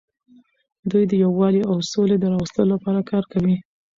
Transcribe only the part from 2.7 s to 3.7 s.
لپاره کار کوي.